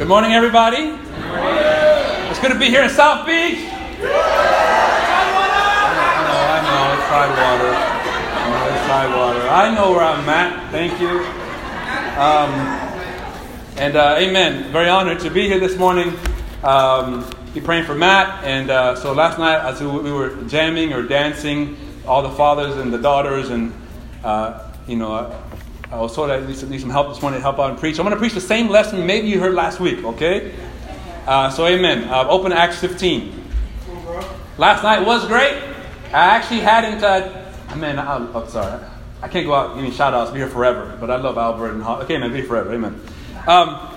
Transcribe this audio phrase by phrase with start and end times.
[0.00, 0.96] Good morning, everybody.
[2.30, 3.58] It's good to be here in South Beach.
[3.58, 4.06] I
[6.24, 7.72] know, I know, it's Tidewater.
[8.48, 9.46] Oh, it's Tidewater.
[9.46, 10.70] I know where I'm at.
[10.70, 11.18] Thank you.
[12.18, 12.50] Um,
[13.76, 14.72] and uh, amen.
[14.72, 16.18] Very honored to be here this morning.
[16.64, 18.42] Um, be praying for Matt.
[18.42, 21.76] And uh, so last night, as we were jamming or dancing,
[22.06, 23.74] all the fathers and the daughters, and
[24.24, 25.30] uh, you know,
[25.90, 27.78] I was told I need some, need some help this morning to help out and
[27.78, 27.98] preach.
[27.98, 30.54] I'm going to preach the same lesson maybe you heard last week, okay?
[31.26, 32.04] Uh, so, amen.
[32.04, 33.32] Uh, open Acts 15.
[34.56, 35.54] Last night was great.
[36.12, 38.80] I actually hadn't, uh, I mean, I'm, I'm sorry.
[39.20, 41.82] I can't go out giving shout outs, be here forever, but I love Albert and
[41.82, 42.72] Okay, man, be forever.
[42.72, 43.00] Amen.
[43.48, 43.94] Um,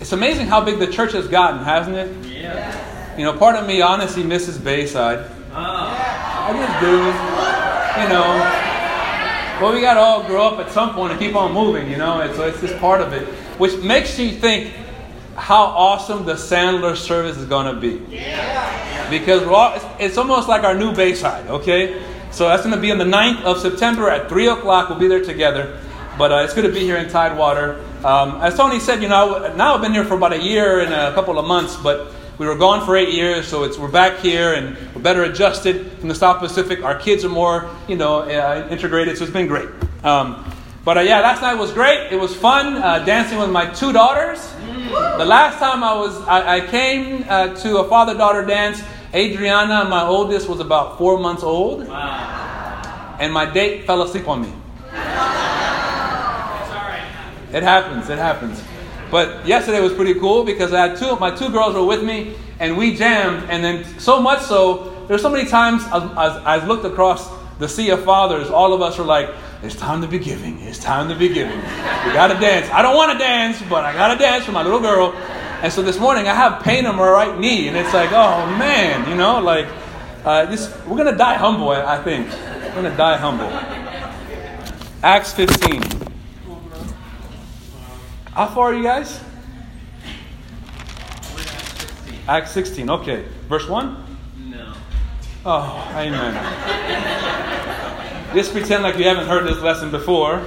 [0.00, 2.26] it's amazing how big the church has gotten, hasn't it?
[2.26, 3.18] Yeah.
[3.18, 5.30] You know, part of me honestly misses Bayside.
[5.52, 5.54] Oh.
[5.54, 8.02] I just do.
[8.02, 8.65] You know,
[9.60, 11.96] well, we got to all grow up at some point and keep on moving, you
[11.96, 13.26] know, and so it's just part of it,
[13.58, 14.72] which makes you think
[15.36, 18.02] how awesome the Sandler service is going to be.
[18.14, 19.08] Yeah.
[19.10, 22.02] Because all, it's, it's, almost like our new Bayside, okay?
[22.30, 24.88] So that's going to be on the 9th of September at 3 o'clock.
[24.88, 25.80] We'll be there together.
[26.18, 27.84] But uh, it's good to be here in Tidewater.
[28.04, 30.92] Um, as Tony said, you know, now I've been here for about a year and
[30.92, 34.52] a couple of months, but we were gone for eight years, so we're back here
[34.52, 36.84] and we're better adjusted from the South Pacific.
[36.84, 39.68] Our kids are more, you know, uh, integrated, so it's been great.
[40.04, 40.44] Um,
[40.84, 42.12] but uh, yeah, last night was great.
[42.12, 44.52] It was fun uh, dancing with my two daughters.
[44.58, 48.82] The last time I was, I, I came uh, to a father-daughter dance.
[49.14, 53.16] Adriana, my oldest, was about four months old, wow.
[53.18, 54.52] and my date fell asleep on me.
[57.52, 58.10] It happens.
[58.10, 58.62] It happens.
[59.10, 62.34] But yesterday was pretty cool because I had two, my two girls were with me
[62.58, 63.48] and we jammed.
[63.50, 68.04] And then so much so, there's so many times I looked across the sea of
[68.04, 69.30] fathers, all of us were like,
[69.62, 70.60] it's time to be giving.
[70.60, 71.56] It's time to be giving.
[71.56, 72.70] We got to dance.
[72.70, 75.12] I don't want to dance, but I got to dance for my little girl.
[75.62, 77.68] And so this morning I have pain in my right knee.
[77.68, 79.66] And it's like, oh man, you know, like,
[80.24, 82.28] uh, this, we're going to die humble, I think.
[82.28, 83.48] We're going to die humble.
[85.02, 86.05] Acts 15.
[88.36, 89.18] How far are you guys?
[92.28, 92.90] Acts 16.
[92.90, 93.24] Okay.
[93.48, 94.04] Verse 1?
[94.50, 94.74] No.
[95.46, 96.34] Oh, amen.
[98.34, 100.44] Just pretend like you haven't heard this lesson before.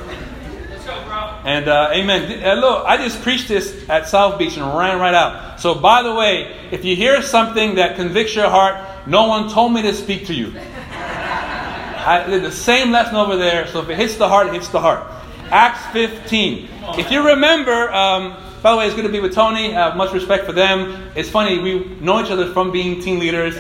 [0.70, 1.42] Let's go, bro.
[1.46, 2.46] And uh, amen.
[2.46, 5.60] Uh, look, I just preached this at South Beach and ran right out.
[5.60, 9.74] So, by the way, if you hear something that convicts your heart, no one told
[9.74, 10.54] me to speak to you.
[10.56, 13.66] I did the same lesson over there.
[13.66, 15.08] So, if it hits the heart, it hits the heart.
[15.52, 16.70] Acts 15.
[17.00, 19.76] If you remember, um, by the way, it's going to be with Tony.
[19.76, 21.10] I have much respect for them.
[21.16, 23.58] It's funny, we know each other from being team leaders.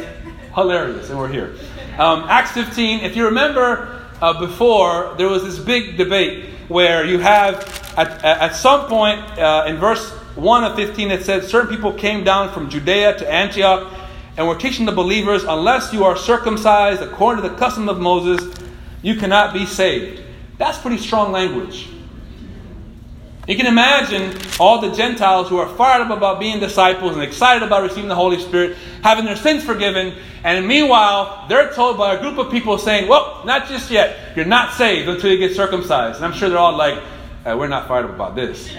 [0.53, 1.55] Hilarious, and we're here.
[1.97, 2.99] Um, Acts 15.
[2.99, 7.55] If you remember uh, before, there was this big debate where you have,
[7.97, 12.23] at, at some point uh, in verse 1 of 15, it says, Certain people came
[12.23, 13.91] down from Judea to Antioch
[14.37, 18.55] and were teaching the believers, unless you are circumcised according to the custom of Moses,
[19.01, 20.21] you cannot be saved.
[20.59, 21.89] That's pretty strong language.
[23.47, 27.63] You can imagine all the Gentiles who are fired up about being disciples and excited
[27.63, 32.21] about receiving the Holy Spirit, having their sins forgiven, and meanwhile, they're told by a
[32.21, 34.37] group of people saying, Well, not just yet.
[34.37, 36.17] You're not saved until you get circumcised.
[36.17, 37.01] And I'm sure they're all like,
[37.45, 38.71] uh, We're not fired up about this.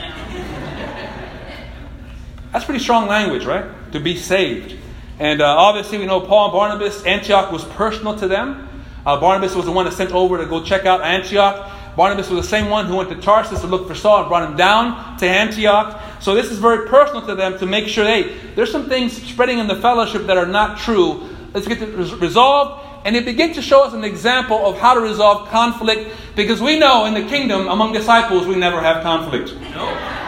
[2.53, 3.65] That's pretty strong language, right?
[3.93, 4.77] To be saved.
[5.19, 8.69] And uh, obviously, we know Paul and Barnabas, Antioch was personal to them.
[9.06, 11.71] Uh, Barnabas was the one that sent over to go check out Antioch.
[11.97, 14.49] Barnabas was the same one who went to Tarsus to look for Saul and brought
[14.49, 16.00] him down to Antioch.
[16.21, 19.59] So this is very personal to them to make sure, hey, there's some things spreading
[19.59, 21.28] in the fellowship that are not true.
[21.53, 22.87] Let's get this resolved.
[23.05, 26.78] And they begin to show us an example of how to resolve conflict because we
[26.78, 29.55] know in the kingdom, among disciples, we never have conflict.
[29.72, 30.19] No.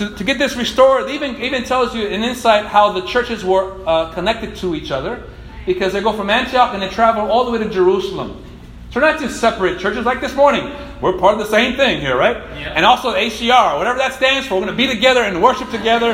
[0.00, 3.86] To, to get this restored, even, even tells you an insight how the churches were
[3.86, 5.22] uh, connected to each other
[5.66, 8.42] because they go from Antioch and they travel all the way to Jerusalem.
[8.90, 10.74] So they're not just separate churches like this morning.
[11.02, 12.34] We're part of the same thing here, right?
[12.36, 12.72] Yeah.
[12.74, 16.12] And also ACR, whatever that stands for, we're going to be together and worship together.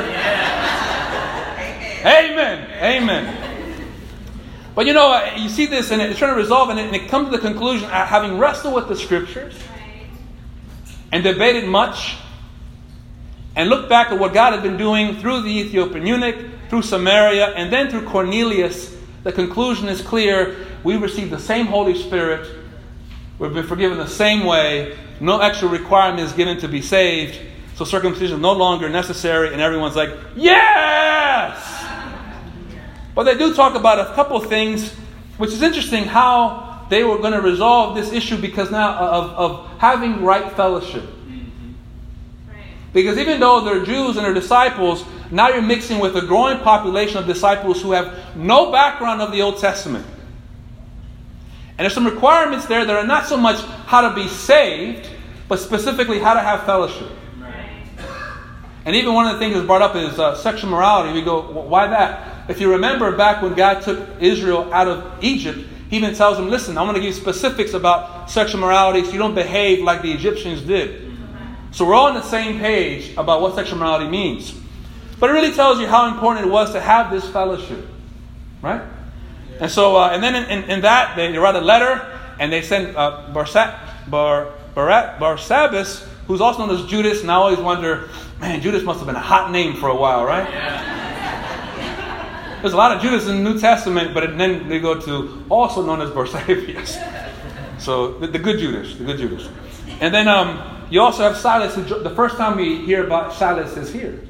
[2.05, 2.69] Amen.
[2.83, 3.47] Amen.
[4.75, 6.95] But you know, uh, you see this and it's trying to resolve, and it, and
[6.95, 9.57] it comes to the conclusion, uh, having wrestled with the scriptures
[11.13, 12.17] and debated much,
[13.57, 16.35] and look back at what God had been doing through the Ethiopian eunuch,
[16.69, 20.67] through Samaria, and then through Cornelius, the conclusion is clear.
[20.83, 22.47] We receive the same Holy Spirit.
[23.39, 24.95] We've been forgiven the same way.
[25.19, 27.39] No extra requirement is given to be saved.
[27.73, 31.83] So circumcision is no longer necessary, and everyone's like, yes!
[33.15, 34.93] But they do talk about a couple of things,
[35.39, 39.79] which is interesting how they were going to resolve this issue because now of, of
[39.79, 41.16] having right fellowship.
[42.97, 47.17] Because even though they're Jews and they're disciples, now you're mixing with a growing population
[47.17, 50.03] of disciples who have no background of the Old Testament.
[51.77, 55.07] And there's some requirements there that are not so much how to be saved,
[55.47, 57.11] but specifically how to have fellowship.
[58.83, 61.13] And even one of the things that's brought up is uh, sexual morality.
[61.13, 62.49] We go, why that?
[62.49, 65.59] If you remember back when God took Israel out of Egypt,
[65.91, 69.11] he even tells them, listen, I'm going to give you specifics about sexual morality so
[69.11, 71.06] you don't behave like the Egyptians did.
[71.71, 74.53] So we're all on the same page about what sexual morality means.
[75.19, 77.85] But it really tells you how important it was to have this fellowship.
[78.61, 78.81] Right?
[79.59, 82.61] And so, uh, and then in, in, in, that, they write a letter and they
[82.61, 83.79] send uh, Barsa-
[84.09, 88.09] Bar, Barat, Barsabbas, who's also known as Judas, and I always wonder,
[88.39, 90.47] man, Judas must have been a hot name for a while, right?
[92.61, 95.85] There's a lot of Judas in the New Testament, but then they go to also
[95.85, 97.23] known as Barsabbas.
[97.79, 99.47] So the, the, good Judas, the good Judas.
[100.01, 101.75] And then um, you also have Silas.
[101.75, 104.21] The first time we hear about Silas is here.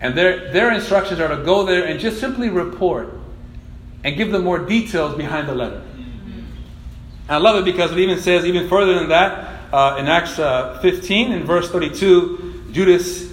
[0.00, 3.12] And their, their instructions are to go there and just simply report
[4.02, 5.82] and give them more details behind the letter.
[7.30, 10.38] And I love it because it even says, even further than that, uh, in Acts
[10.38, 13.32] uh, 15, in verse 32, Judas,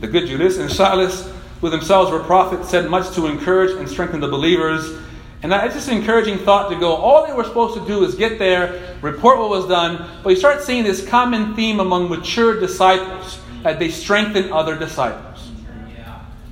[0.00, 4.20] the good Judas, and Silas, who themselves were prophets, said much to encourage and strengthen
[4.20, 4.98] the believers.
[5.44, 8.14] And it's just an encouraging thought to go, all they were supposed to do is
[8.14, 12.58] get there, report what was done, but you start seeing this common theme among mature
[12.58, 15.50] disciples that they strengthen other disciples.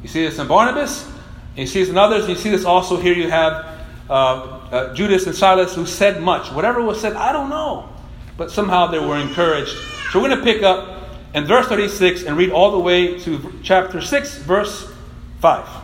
[0.03, 1.11] You see this in Barnabas,
[1.57, 3.15] you see this in others, and you see this also here.
[3.15, 3.79] You have
[4.11, 6.53] uh, uh, Judas and Silas who said much.
[6.53, 7.89] Whatever was said, I don't know.
[8.37, 9.75] But somehow they were encouraged.
[10.11, 13.59] So we're going to pick up in verse 36 and read all the way to
[13.63, 14.93] chapter 6, verse
[15.41, 15.82] 5.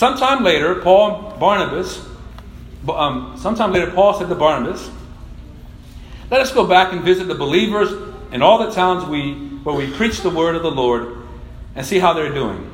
[0.00, 2.02] Sometime later, Paul Barnabas,
[2.88, 4.90] um, sometime later, Paul said to Barnabas,
[6.30, 7.92] Let us go back and visit the believers
[8.32, 11.18] in all the towns we, where we preach the word of the Lord
[11.74, 12.66] and see how they're doing.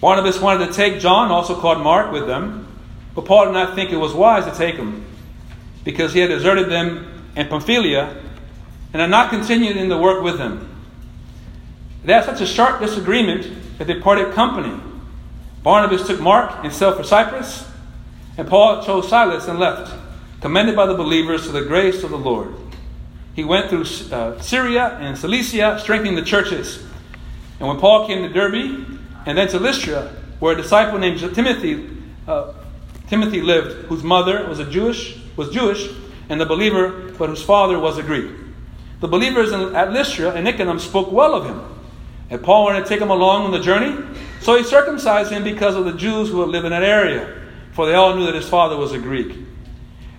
[0.00, 2.66] Barnabas wanted to take John, also called Mark, with them,
[3.14, 5.04] but Paul did not think it was wise to take him
[5.84, 8.20] because he had deserted them in Pamphylia
[8.92, 10.76] and had not continued in the work with them.
[12.04, 14.76] They had such a sharp disagreement that they parted company.
[15.64, 17.66] Barnabas took Mark and sailed for Cyprus,
[18.36, 19.92] and Paul chose Silas and left,
[20.42, 22.54] commended by the believers to the grace of the Lord.
[23.34, 26.84] He went through uh, Syria and Cilicia, strengthening the churches.
[27.58, 31.88] And when Paul came to Derbe and then to Lystra, where a disciple named Timothy,
[32.28, 32.52] uh,
[33.08, 35.88] Timothy lived, whose mother was a Jewish, was Jewish,
[36.28, 38.30] and the believer, but whose father was a Greek.
[39.00, 41.62] The believers in, at Lystra and Iconium spoke well of him.
[42.28, 44.04] And Paul wanted to take him along on the journey,
[44.44, 47.34] so he circumcised him because of the Jews who lived in that area,
[47.72, 49.34] for they all knew that his father was a Greek.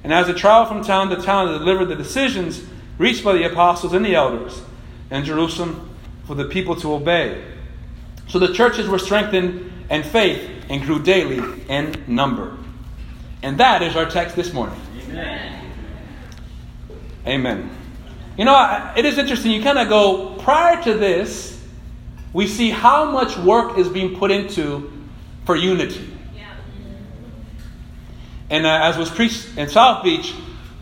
[0.03, 2.63] And as he traveled from town to town to deliver the decisions
[2.97, 4.63] reached by the apostles and the elders
[5.11, 5.95] in Jerusalem
[6.25, 7.43] for the people to obey.
[8.27, 12.57] So the churches were strengthened in faith and grew daily in number.
[13.43, 14.81] And that is our text this morning.
[15.07, 15.71] Amen.
[17.27, 17.69] Amen.
[18.39, 19.51] You know, it is interesting.
[19.51, 21.54] You kind of go, prior to this,
[22.35, 24.91] we see how much work is being put into
[25.45, 26.05] for unity.
[28.49, 30.33] And uh, as was preached in South Beach,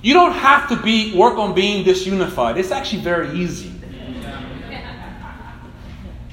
[0.02, 2.58] you don't have to be work on being disunified.
[2.58, 3.72] It's actually very easy.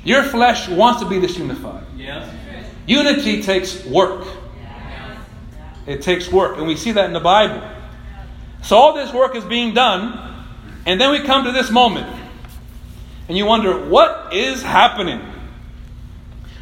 [0.04, 1.84] Your flesh wants to be disunified.
[2.86, 4.26] Unity takes work.
[5.86, 7.62] It takes work, and we see that in the Bible.
[8.62, 10.46] So all this work is being done,
[10.86, 12.08] and then we come to this moment,
[13.30, 15.20] and you wonder what is happening.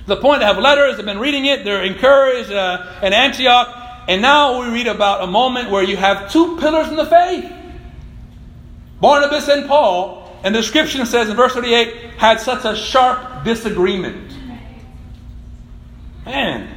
[0.04, 3.74] The point, they have letters, they've been reading it, they're encouraged uh, in Antioch,
[4.06, 7.50] and now we read about a moment where you have two pillars in the faith
[9.00, 10.38] Barnabas and Paul.
[10.44, 14.30] And the description says in verse 38 had such a sharp disagreement.
[16.26, 16.68] Man,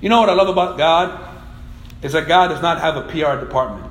[0.00, 1.42] you know what I love about God?
[2.00, 3.84] Is that God does not have a PR department.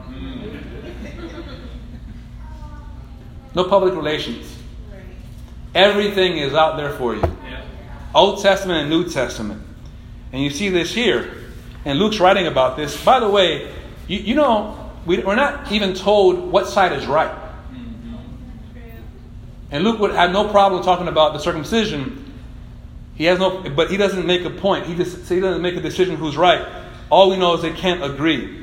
[3.53, 4.52] No public relations.
[5.75, 7.23] Everything is out there for you.
[8.13, 9.61] Old Testament and New Testament.
[10.31, 11.43] And you see this here
[11.85, 13.03] and Luke's writing about this.
[13.03, 13.71] By the way,
[14.07, 17.31] you, you know, we, we're not even told what side is right.
[17.31, 18.15] Mm-hmm.
[19.71, 22.33] And Luke would have no problem talking about the circumcision.
[23.15, 24.85] He has no, but he doesn't make a point.
[24.85, 26.65] He just he doesn't make a decision who's right.
[27.09, 28.62] All we know is they can't agree.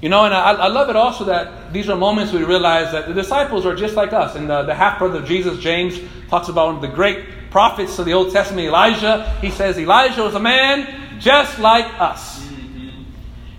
[0.00, 3.08] You know, and I, I love it also that these are moments we realize that
[3.08, 4.36] the disciples are just like us.
[4.36, 7.98] And the, the half brother of Jesus, James, talks about one of the great prophets
[7.98, 12.46] of the Old Testament, Elijah, he says Elijah was a man just like us.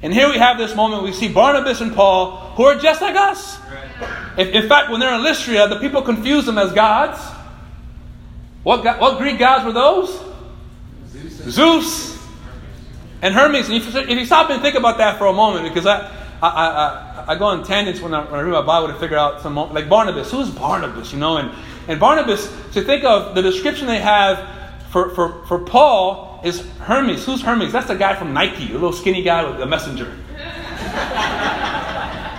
[0.02, 3.16] And here we have this moment, we see Barnabas and Paul, who are just like
[3.16, 3.60] us.
[4.38, 7.20] If, in fact, when they're in Lystra, the people confuse them as gods.
[8.64, 10.10] What, what Greek gods were those?
[11.10, 11.34] Zeus.
[11.54, 12.28] Zeus
[13.22, 13.68] and Hermes.
[13.68, 17.34] And if you stop and think about that for a moment, because I, I, I,
[17.34, 19.56] I go on tangents when I, when I read my Bible to figure out some,
[19.56, 20.32] like Barnabas.
[20.32, 21.38] Who's Barnabas, you know?
[21.38, 21.52] And,
[21.88, 24.48] and Barnabas, to think of the description they have
[24.90, 27.26] for, for, for Paul is Hermes.
[27.26, 27.72] Who's Hermes?
[27.72, 30.16] That's the guy from Nike, the little skinny guy with the messenger.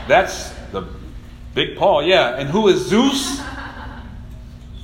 [0.09, 0.87] That's the
[1.55, 2.37] big Paul, yeah.
[2.37, 3.41] And who is Zeus?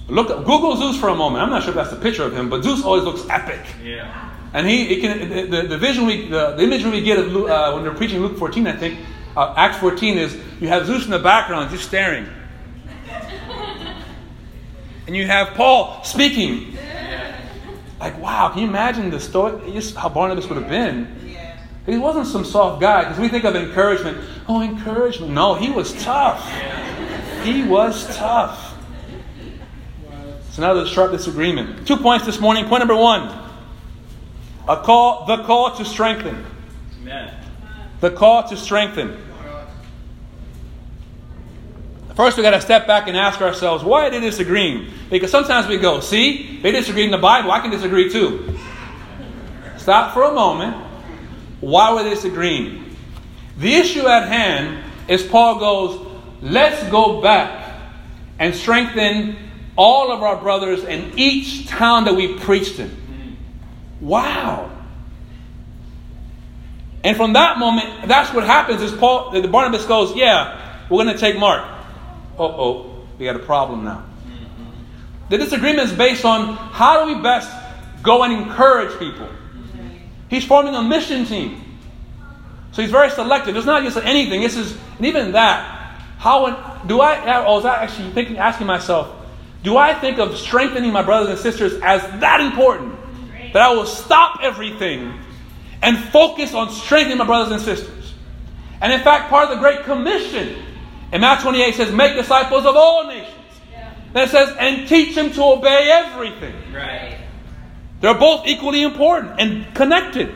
[0.08, 1.42] Look, Google Zeus for a moment.
[1.42, 3.64] I'm not sure if that's a picture of him, but Zeus always looks epic.
[3.82, 4.25] Yeah.
[4.56, 7.72] And he, it can, the, the vision we, the, the imagery we get of uh,
[7.72, 8.98] when they're preaching Luke 14, I think,
[9.36, 12.26] uh, Acts 14 is you have Zeus in the background just staring,
[15.06, 16.74] and you have Paul speaking.
[18.00, 19.72] Like, wow, can you imagine the story?
[19.72, 21.36] Just how Barnabas would have been.
[21.84, 24.26] He wasn't some soft guy because we think of encouragement.
[24.48, 25.32] Oh, encouragement.
[25.32, 26.50] No, he was tough.
[27.42, 28.74] He was tough.
[30.52, 31.86] So now there's a sharp disagreement.
[31.86, 32.64] Two points this morning.
[32.64, 33.45] Point number one
[34.68, 36.44] a call, the call to strengthen.
[37.02, 37.32] Amen.
[38.00, 39.22] The call to strengthen.
[42.14, 44.90] First, we got to step back and ask ourselves, why are they disagreeing?
[45.10, 48.58] Because sometimes we go, see, they disagree in the Bible, I can disagree too.
[49.76, 50.76] Stop for a moment.
[51.60, 52.96] Why were they disagreeing?
[53.58, 56.06] The issue at hand is Paul goes,
[56.40, 57.80] let's go back
[58.38, 59.36] and strengthen
[59.76, 62.90] all of our brothers in each town that we preached in.
[64.00, 64.70] Wow.
[67.04, 71.14] And from that moment, that's what happens is Paul, the Barnabas goes, yeah, we're going
[71.14, 71.64] to take Mark.
[72.38, 74.04] Oh, oh, we got a problem now.
[74.26, 75.28] Mm-hmm.
[75.30, 77.50] The disagreement is based on how do we best
[78.02, 79.28] go and encourage people.
[80.28, 81.62] He's forming a mission team.
[82.72, 83.56] So he's very selective.
[83.56, 84.40] It's not just anything.
[84.40, 85.74] This is, and even that.
[86.18, 87.14] How do I?
[87.14, 89.14] I was I actually thinking, asking myself,
[89.62, 92.95] do I think of strengthening my brothers and sisters as that important?
[93.56, 95.18] That I will stop everything
[95.80, 98.12] and focus on strengthening my brothers and sisters.
[98.82, 100.62] And in fact, part of the Great Commission
[101.10, 103.34] in Matthew 28 says, Make disciples of all nations.
[103.72, 103.94] Yeah.
[104.12, 106.54] Then it says, And teach them to obey everything.
[106.70, 107.18] Right.
[108.02, 110.34] They're both equally important and connected.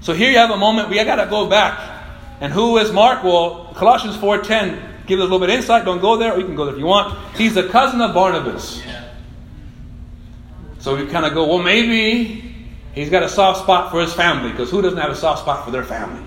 [0.00, 1.78] So here you have a moment we got to go back.
[2.40, 3.22] And who is Mark?
[3.22, 5.84] Well, Colossians 4.10 gives us a little bit of insight.
[5.84, 7.18] Don't go there, or you can go there if you want.
[7.36, 8.82] He's the cousin of Barnabas.
[8.82, 8.99] Yeah.
[10.80, 12.54] So we kind of go, well, maybe
[12.94, 15.64] he's got a soft spot for his family, because who doesn't have a soft spot
[15.64, 16.26] for their family?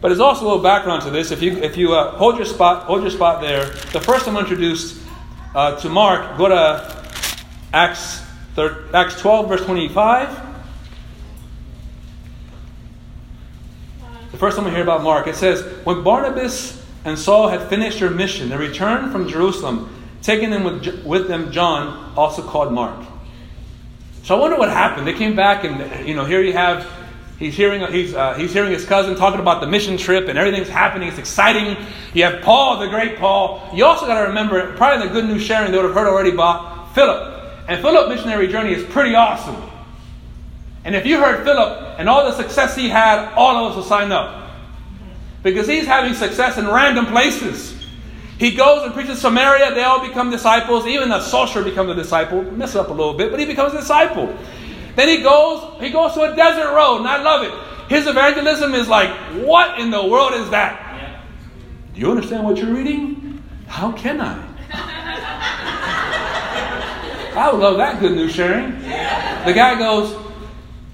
[0.00, 1.30] But there's also a little background to this.
[1.30, 3.66] If you if you uh, hold your spot, hold your spot there.
[3.92, 5.00] The first I'm introduced
[5.54, 6.38] uh, to Mark.
[6.38, 7.04] Go to
[7.72, 8.22] Acts
[8.56, 10.48] Acts 12 verse 25.
[14.32, 18.00] The first time we hear about Mark, it says, when Barnabas and Saul had finished
[18.00, 23.06] their mission, they returned from Jerusalem taking them with, with them John, also called Mark.
[24.22, 25.06] So I wonder what happened.
[25.06, 26.86] They came back, and you know, here you have
[27.38, 30.68] he's hearing he's uh, he's hearing his cousin talking about the mission trip, and everything's
[30.68, 31.08] happening.
[31.08, 31.76] It's exciting.
[32.14, 33.68] You have Paul, the great Paul.
[33.74, 36.30] You also got to remember, probably the good news sharing they would have heard already
[36.30, 37.38] about Philip.
[37.66, 39.56] And Philip missionary journey is pretty awesome.
[40.84, 43.84] And if you heard Philip and all the success he had, all of us will
[43.84, 44.50] sign up.
[45.42, 47.79] Because he's having success in random places.
[48.40, 49.74] He goes and preaches Samaria.
[49.74, 50.86] They all become disciples.
[50.86, 52.40] Even the sorcerer becomes a disciple.
[52.42, 54.34] Mess up a little bit, but he becomes a disciple.
[54.96, 57.52] Then he goes, he goes to a desert road, and I love it.
[57.94, 59.10] His evangelism is like,
[59.44, 61.22] what in the world is that?
[61.92, 63.42] Do you understand what you're reading?
[63.66, 64.46] How can I?
[67.36, 68.80] I would love that good news sharing.
[68.80, 70.16] The guy goes,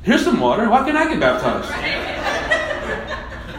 [0.02, 0.68] Here's some water.
[0.68, 1.70] Why can't I get baptized?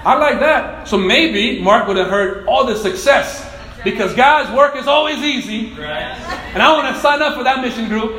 [0.05, 0.89] I like that.
[0.89, 3.46] So maybe Mark would have heard all the success
[3.91, 5.71] because God's work is always easy.
[5.79, 8.11] And I want to sign up for that mission group.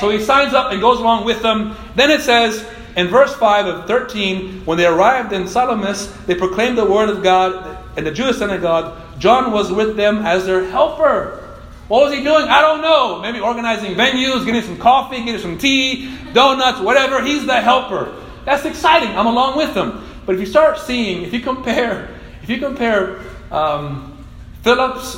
[0.00, 1.76] So he signs up and goes along with them.
[1.94, 2.66] Then it says
[2.96, 7.22] in verse 5 of 13 when they arrived in Salamis, they proclaimed the word of
[7.22, 8.98] God in the Jewish synagogue.
[9.18, 11.38] John was with them as their helper.
[11.88, 12.44] What was he doing?
[12.48, 13.20] I don't know.
[13.20, 17.22] Maybe organizing venues, getting some coffee, getting some tea, donuts, whatever.
[17.22, 18.16] He's the helper.
[18.46, 19.10] That's exciting.
[19.10, 20.08] I'm along with them.
[20.24, 24.11] But if you start seeing, if you compare, if you compare um,
[24.62, 25.16] Philip's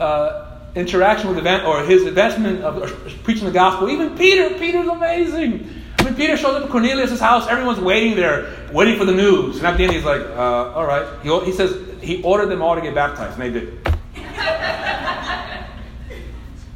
[0.00, 2.92] uh, interaction with the event or his advancement of
[3.22, 5.68] preaching the gospel, even Peter, Peter's amazing.
[5.98, 9.58] I mean, Peter shows up at Cornelius' house, everyone's waiting there, waiting for the news.
[9.58, 11.06] And at the end, he's like, uh, all right.
[11.22, 13.78] He, he says he ordered them all to get baptized, and they did.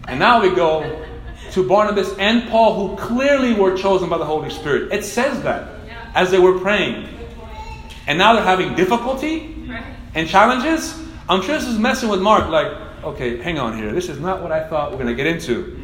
[0.08, 1.06] And now we go
[1.52, 4.92] to Barnabas and Paul, who clearly were chosen by the Holy Spirit.
[4.92, 5.68] It says that
[6.14, 7.08] as they were praying.
[8.06, 9.70] And now they're having difficulty
[10.14, 11.00] and challenges.
[11.32, 12.70] I'm sure this is messing with Mark, like,
[13.02, 13.90] okay, hang on here.
[13.90, 15.78] This is not what I thought we are going to get into.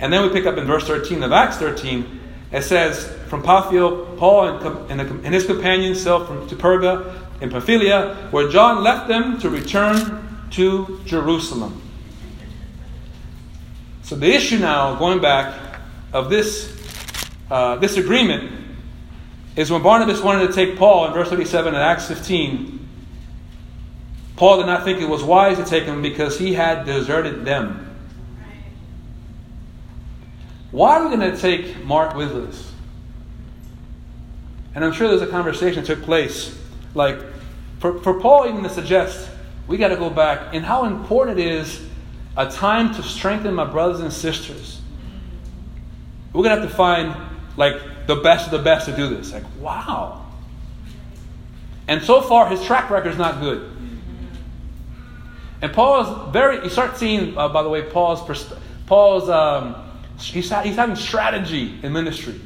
[0.00, 2.20] And then we pick up in verse 13 of Acts 13.
[2.52, 8.28] It says, From Paphos, Paul and, and his companions sailed from, to Perga in Pamphylia,
[8.30, 11.82] where John left them to return to Jerusalem.
[14.04, 15.80] So the issue now, going back,
[16.14, 16.74] of this,
[17.50, 18.50] uh, this agreement
[19.54, 22.77] is when Barnabas wanted to take Paul in verse 37 in Acts 15.
[24.38, 27.84] Paul did not think it was wise to take him because he had deserted them.
[30.70, 32.72] Why are we going to take Mark with us?
[34.76, 36.56] And I'm sure there's a conversation that took place.
[36.94, 37.18] Like,
[37.80, 39.28] for, for Paul even to suggest,
[39.66, 41.84] we got to go back, and how important it is
[42.36, 44.80] a time to strengthen my brothers and sisters.
[46.32, 47.16] We're going to have to find,
[47.56, 49.32] like, the best of the best to do this.
[49.32, 50.26] Like, wow.
[51.88, 53.74] And so far, his track record is not good.
[55.60, 58.20] And Paul is very, you start seeing, uh, by the way, Paul's,
[58.86, 59.74] Paul's um,
[60.18, 62.40] he's, he's having strategy in ministry.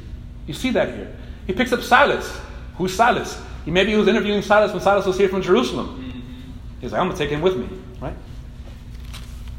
[0.47, 1.15] You see that here.
[1.45, 2.39] He picks up Silas.
[2.77, 3.39] Who's Silas?
[3.65, 6.23] He maybe he was interviewing Silas when Silas was here from Jerusalem.
[6.81, 7.69] He's like, I'm going to take him with me,
[8.01, 8.15] right?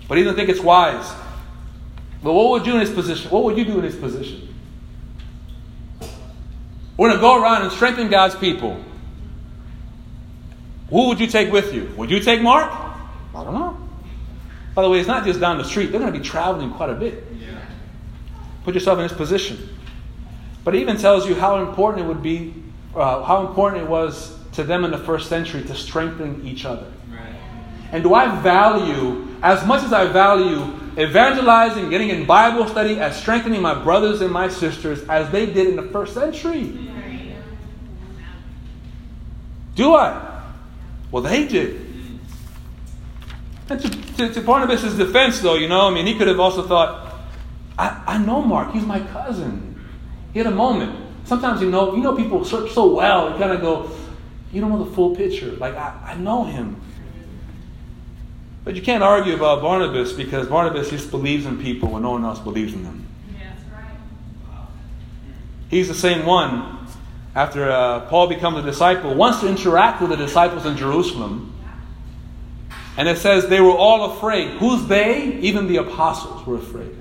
[0.08, 1.11] But he doesn't think it's wise.
[2.23, 3.30] But what would you in his position?
[3.30, 4.54] What would you do in his position?
[6.96, 8.82] We're going to go around and strengthen God's people.
[10.90, 11.92] Who would you take with you?
[11.96, 12.84] Would you take Mark?
[13.35, 13.76] I don't know.
[14.75, 15.87] By the way, it's not just down the street.
[15.87, 17.25] They're going to be traveling quite a bit.
[17.38, 17.61] Yeah.
[18.64, 19.69] Put yourself in this position.
[20.64, 22.55] But it even tells you how important it would be,
[22.95, 26.87] uh, how important it was to them in the first century to strengthen each other.
[27.11, 27.35] Right.
[27.93, 33.17] And do I value, as much as I value evangelizing, getting in Bible study, as
[33.17, 36.91] strengthening my brothers and my sisters as they did in the first century?
[39.75, 40.42] Do I?
[41.11, 41.84] Well, they did.
[43.68, 46.62] And to, to, to Barnabas' defense, though, you know, I mean, he could have also
[46.62, 47.14] thought,
[47.79, 49.83] I, I know Mark, he's my cousin.
[50.33, 51.00] He had a moment.
[51.24, 53.90] Sometimes you know, you know people so, so well, you kind of go,
[54.53, 55.53] you don't know the full picture.
[55.53, 56.81] Like, I, I know him.
[58.64, 62.24] But you can't argue about Barnabas because Barnabas just believes in people when no one
[62.24, 63.07] else believes in them.
[63.38, 64.66] Yeah, right.
[65.68, 66.74] He's the same one
[67.35, 71.54] after uh, Paul becomes a disciple, wants to interact with the disciples in Jerusalem.
[72.96, 74.59] And it says they were all afraid.
[74.59, 75.35] Who's they?
[75.40, 76.94] Even the apostles were afraid.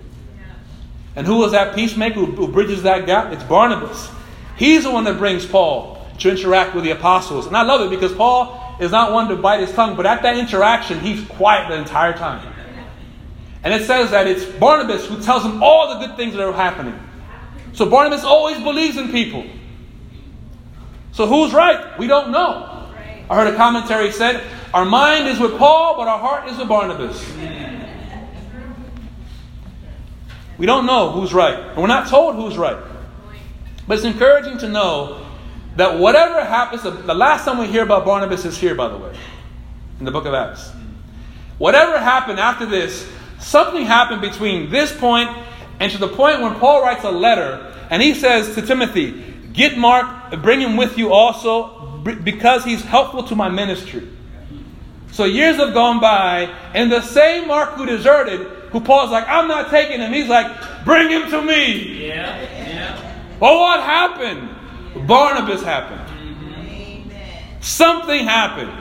[1.16, 3.32] And who was that peacemaker who, bridges that gap?
[3.32, 4.10] It's Barnabas.
[4.58, 7.46] He's the one that brings Paul to interact with the apostles.
[7.46, 10.24] And I love it because Paul is not one to bite his tongue, but at
[10.24, 12.52] that interaction, he's quiet the entire time.
[13.64, 16.52] And it says that it's Barnabas who tells him all the good things that are
[16.52, 17.00] happening.
[17.74, 19.46] So Barnabas always believes in people.
[21.12, 21.98] So who's right?
[21.98, 22.90] We don't know.
[23.30, 26.68] I heard a commentary said, Our mind is with Paul, but our heart is with
[26.68, 27.24] Barnabas.
[30.58, 31.60] We don't know who's right.
[31.60, 32.78] And we're not told who's right.
[33.88, 35.26] But it's encouraging to know
[35.76, 39.16] that whatever happens, the last time we hear about Barnabas is here, by the way,
[40.00, 40.72] in the book of Acts.
[41.60, 43.08] Whatever happened after this,
[43.40, 45.30] something happened between this point
[45.80, 49.78] and to the point when Paul writes a letter and he says to Timothy, Get
[49.78, 54.08] Mark, bring him with you also, because he's helpful to my ministry.
[55.14, 59.48] So years have gone by, and the same Mark who deserted, who Paul's like, I'm
[59.48, 60.48] not taking him, he's like,
[60.86, 62.08] bring him to me.
[62.08, 63.20] Yeah, yeah.
[63.40, 64.50] Well, what happened?
[65.08, 66.02] Barnabas happened.
[66.10, 67.62] Mm-hmm.
[67.62, 68.72] Something happened.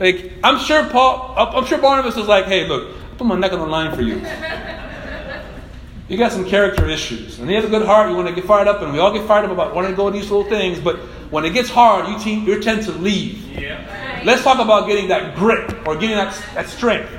[0.00, 3.52] Like, I'm sure Paul, I'm sure Barnabas was like, hey, look, I put my neck
[3.52, 4.14] on the line for you.
[6.08, 7.38] you got some character issues.
[7.38, 9.12] And you have a good heart, you want to get fired up, and we all
[9.12, 10.96] get fired up about wanting to go these little things, but
[11.30, 13.46] when it gets hard, you, te- you tend to leave.
[13.48, 14.11] Yeah.
[14.24, 17.10] Let's talk about getting that grit or getting that, that strength.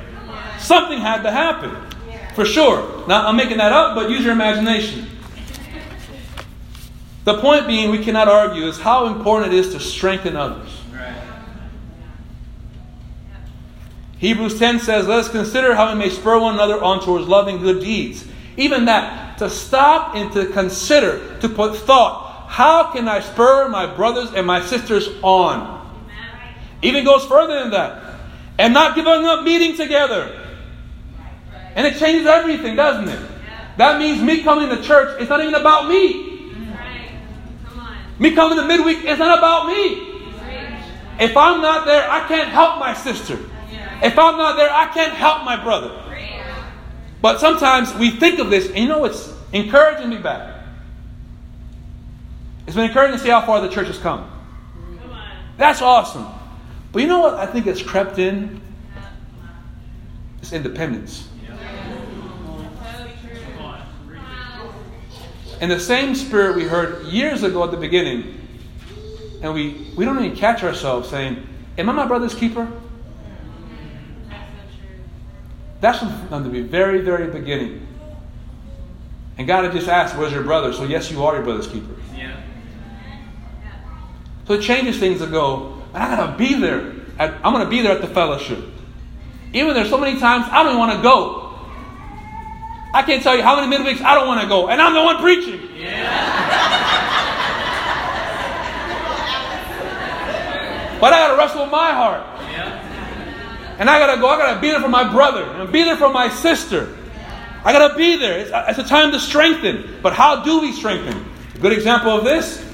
[0.58, 1.76] Something had to happen,
[2.34, 3.06] for sure.
[3.06, 5.06] Now, I'm making that up, but use your imagination.
[7.24, 10.68] The point being, we cannot argue, is how important it is to strengthen others.
[14.18, 17.58] Hebrews 10 says, Let us consider how we may spur one another on towards loving
[17.58, 18.26] good deeds.
[18.56, 23.84] Even that, to stop and to consider, to put thought, how can I spur my
[23.86, 25.73] brothers and my sisters on?
[26.84, 28.02] Even goes further than that.
[28.58, 30.40] And not giving up meeting together.
[31.74, 33.30] And it changes everything, doesn't it?
[33.78, 36.52] That means me coming to church, it's not even about me.
[38.18, 40.12] Me coming to midweek, it's not about me.
[41.18, 43.38] If I'm not there, I can't help my sister.
[44.02, 46.00] If I'm not there, I can't help my brother.
[47.20, 50.62] But sometimes we think of this, and you know it's encouraging me back.
[52.66, 54.30] It's been encouraging to see how far the church has come.
[55.56, 56.26] That's awesome.
[56.94, 58.60] But you know what I think has crept in?
[60.40, 61.28] It's independence.
[65.60, 68.40] In the same spirit we heard years ago at the beginning,
[69.42, 71.44] and we, we don't even catch ourselves saying,
[71.78, 72.70] Am I my brother's keeper?
[75.80, 77.88] That's from the very, very beginning.
[79.36, 80.72] And God had just asked, Where's your brother?
[80.72, 81.96] So, yes, you are your brother's keeper.
[82.16, 82.40] Yeah.
[84.46, 86.92] So it changes things to go, I gotta be there.
[87.18, 88.58] At, I'm gonna be there at the fellowship.
[89.52, 91.56] Even there's so many times I don't want to go.
[92.92, 95.02] I can't tell you how many midweeks I don't want to go, and I'm the
[95.02, 95.60] one preaching.
[95.76, 96.54] Yeah.
[101.00, 102.22] But I got to wrestle with my heart.
[103.78, 105.82] And I got to go, I got to be there for my brother and be
[105.82, 106.96] there for my sister.
[107.64, 108.38] I got to be there.
[108.38, 109.98] It's, it's, a time to strengthen.
[110.02, 111.26] But how do we strengthen?
[111.56, 112.64] A good example of this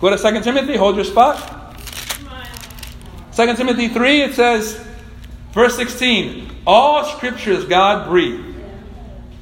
[0.00, 1.57] go to 2 Timothy, hold your spot.
[3.38, 4.84] 2 Timothy 3, it says,
[5.52, 8.44] verse 16 All scripture is God breathed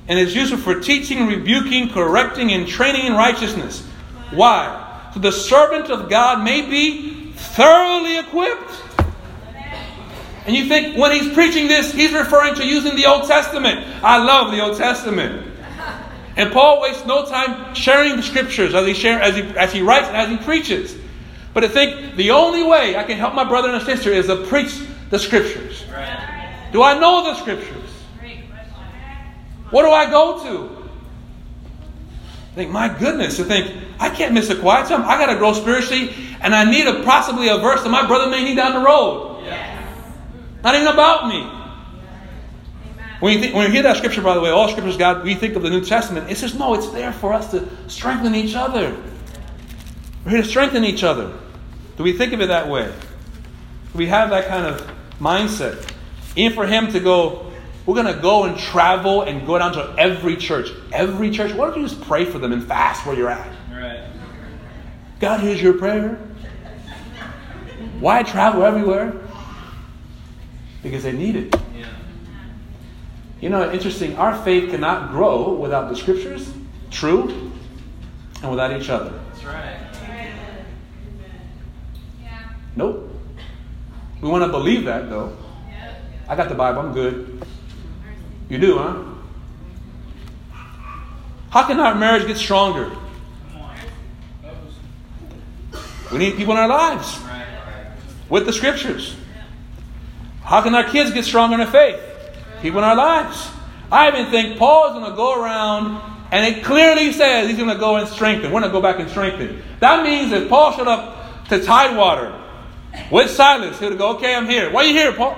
[0.06, 3.82] and is useful for teaching, rebuking, correcting, and training in righteousness.
[4.32, 5.11] Why?
[5.14, 8.70] So the servant of God may be thoroughly equipped.
[10.44, 13.78] And you think when he's preaching this, he's referring to using the Old Testament.
[14.04, 15.50] I love the Old Testament.
[16.37, 19.80] And Paul wastes no time sharing the scriptures as he, share, as he, as he
[19.80, 20.94] writes and as he preaches.
[21.57, 24.45] But I think the only way I can help my brother and sister is to
[24.45, 25.87] preach the scriptures.
[26.71, 27.90] Do I know the scriptures?
[29.71, 30.90] What do I go to?
[32.53, 35.01] I think, my goodness, to think, I can't miss a quiet time.
[35.07, 38.31] I got to grow spiritually, and I need a possibly a verse that my brother
[38.31, 39.42] may need down the road.
[39.42, 40.05] Yes.
[40.62, 41.40] Not even about me.
[43.21, 45.35] When you, think, when you hear that scripture, by the way, all scriptures, God, we
[45.35, 46.31] think of the New Testament.
[46.31, 48.95] It says, no, it's there for us to strengthen each other.
[50.23, 51.33] We're here to strengthen each other.
[51.96, 52.87] Do we think of it that way?
[53.92, 54.87] Do we have that kind of
[55.18, 55.90] mindset?
[56.37, 57.50] Even for him to go,
[57.87, 60.70] we're going to go and travel and go down to every church.
[60.92, 61.52] Every church.
[61.52, 63.48] Why don't you just pray for them and fast where you're at?
[63.72, 64.06] Right.
[65.20, 66.18] God hears your prayer.
[68.00, 69.14] Why travel everywhere?
[70.82, 71.56] Because they need it.
[71.74, 71.87] Yeah.
[73.40, 76.52] You know, interesting, our faith cannot grow without the scriptures,
[76.90, 77.50] true,
[78.42, 79.18] and without each other.
[79.32, 79.86] That's right.
[82.76, 83.10] Nope.
[84.20, 85.36] We want to believe that, though.
[86.28, 87.42] I got the Bible, I'm good.
[88.48, 89.02] You do, huh?
[91.50, 92.94] How can our marriage get stronger?
[96.12, 97.18] We need people in our lives
[98.28, 99.16] with the scriptures.
[100.42, 102.00] How can our kids get stronger in the faith?
[102.62, 103.48] People in our lives.
[103.90, 107.70] I even think Paul is going to go around and it clearly says he's going
[107.70, 108.52] to go and strengthen.
[108.52, 109.62] We're going to go back and strengthen.
[109.80, 112.32] That means if Paul showed up to Tidewater
[113.11, 114.70] with Silas, he would go, Okay, I'm here.
[114.70, 115.37] Why are you here, Paul?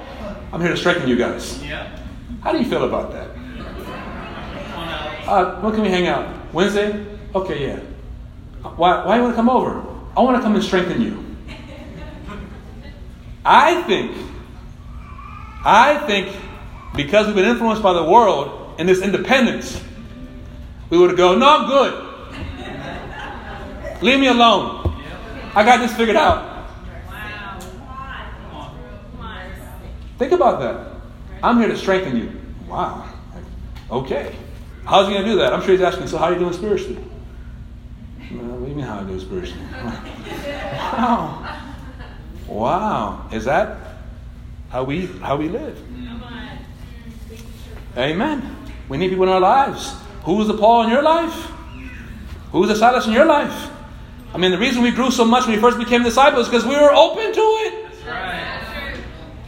[0.52, 1.62] I'm here to strengthen you guys.
[1.62, 1.98] Yeah.
[2.42, 3.28] How do you feel about that?
[5.28, 6.26] Uh, when can we hang out?
[6.54, 7.04] Wednesday?
[7.34, 7.80] Okay, yeah.
[8.62, 9.84] Why, why do you want to come over?
[10.16, 11.24] I want to come and strengthen you.
[13.44, 14.16] I think,
[15.64, 16.34] I think
[16.96, 19.82] because we've been influenced by the world and this independence,
[20.90, 22.04] we would go, no, I'm good.
[24.02, 25.02] Leave me alone.
[25.54, 26.47] I got this figured out.
[30.18, 31.00] Think about that.
[31.42, 32.32] I'm here to strengthen you.
[32.68, 33.08] Wow.
[33.90, 34.34] Okay.
[34.84, 35.52] How's he going to do that?
[35.52, 36.96] I'm sure he's asking, so how are you doing spiritually?
[38.30, 39.64] What do you mean how I do spiritually?
[39.72, 41.62] wow.
[42.46, 43.28] Wow.
[43.32, 43.78] Is that
[44.70, 45.78] how we how we live?
[47.96, 48.56] Amen.
[48.88, 49.94] We need people in our lives.
[50.24, 51.50] Who's the Paul in your life?
[52.52, 53.70] Who's the Silas in your life?
[54.34, 56.66] I mean, the reason we grew so much when we first became disciples is because
[56.66, 57.77] we were open to it.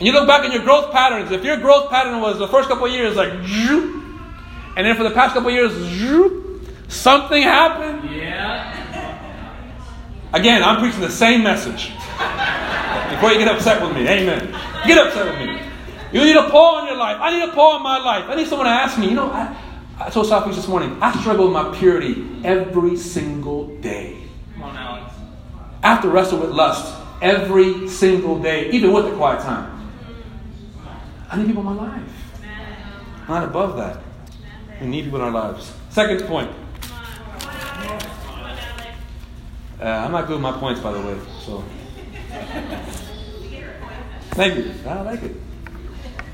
[0.01, 1.31] And you look back in your growth patterns.
[1.31, 5.11] If your growth pattern was the first couple of years like, and then for the
[5.11, 5.73] past couple of years,
[6.89, 8.11] something happened.
[8.11, 8.79] Yeah.
[10.33, 11.91] Again, I'm preaching the same message.
[13.11, 14.57] Before you get upset with me, amen.
[14.87, 15.61] Get upset with me.
[16.13, 17.19] You need a Paul in your life.
[17.21, 18.25] I need a Paul in my life.
[18.27, 19.09] I need someone to ask me.
[19.09, 19.55] You know, I,
[19.99, 24.17] I told Southeast this morning, I struggle with my purity every single day.
[24.55, 25.15] Come on, Alex.
[25.83, 29.80] I have to wrestle with lust every single day, even with the quiet time.
[31.31, 32.03] I need people in my life.
[33.29, 34.03] Not above that.
[34.81, 35.73] We need people in our lives.
[35.91, 36.51] Second point.
[39.81, 41.19] Uh, I'm not good with my points, by the way.
[41.45, 41.65] So,
[44.33, 44.75] thank you.
[44.87, 45.37] I like it.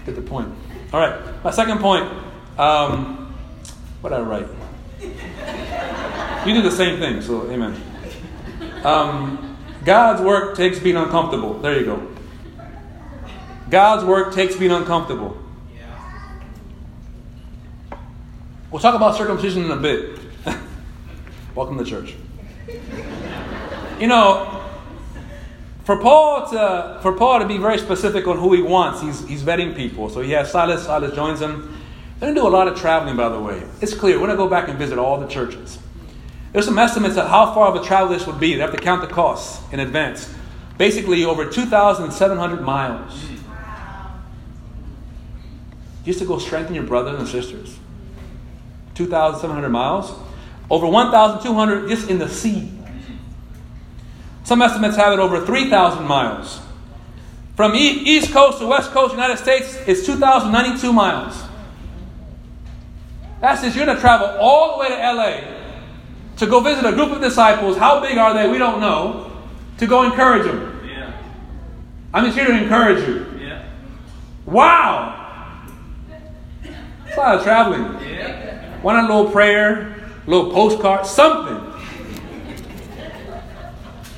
[0.04, 0.52] Get the point.
[0.92, 1.44] All right.
[1.44, 2.10] My second point.
[2.58, 3.22] Um,
[4.00, 4.46] What I write?
[6.46, 7.74] You do the same thing, so amen.
[8.84, 11.54] Um, God's work takes being uncomfortable.
[11.54, 12.06] There you go.
[13.68, 15.36] God's work takes being uncomfortable.
[15.74, 16.38] Yeah.
[18.70, 20.18] We'll talk about circumcision in a bit.
[21.54, 22.14] Welcome to church.
[23.98, 24.62] You know,
[25.84, 29.42] for Paul to for Paul to be very specific on who he wants, he's he's
[29.42, 30.10] vetting people.
[30.10, 30.84] So he has Silas.
[30.84, 31.72] Silas joins him.
[32.18, 33.62] They're gonna do a lot of traveling, by the way.
[33.80, 34.20] It's clear.
[34.20, 35.78] We're gonna go back and visit all the churches.
[36.52, 38.54] There's some estimates of how far of a travel this would be.
[38.54, 40.32] They have to count the costs in advance.
[40.78, 43.12] Basically, over 2,700 miles.
[46.06, 47.76] Just to go strengthen your brothers and sisters.
[48.94, 50.14] 2,700 miles.
[50.70, 52.72] Over 1,200 just in the sea.
[54.44, 56.60] Some estimates have it over 3,000 miles.
[57.56, 61.42] From east coast to west coast United States, it's 2,092 miles.
[63.40, 65.40] That's just, you're going to travel all the way to LA
[66.36, 67.76] to go visit a group of disciples.
[67.76, 68.48] How big are they?
[68.48, 69.32] We don't know.
[69.78, 70.88] To go encourage them.
[70.88, 71.12] Yeah.
[72.14, 73.26] I'm just here to encourage you.
[73.40, 73.68] Yeah.
[74.46, 75.25] Wow.
[77.18, 77.82] Of traveling.
[78.08, 78.80] Yeah.
[78.82, 81.62] Why not a little prayer, a little postcard, something?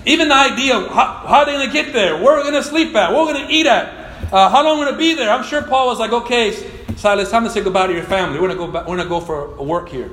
[0.05, 2.51] Even the idea of how, how are they going to get there, where are we
[2.51, 4.81] going to sleep at, where are we going to eat at, uh, how long are
[4.81, 5.31] we're going to be there.
[5.31, 6.53] I'm sure Paul was like, okay,
[6.97, 8.41] Silas, time to say goodbye to your family.
[8.41, 10.11] We're going to go, back, we're going to go for work here.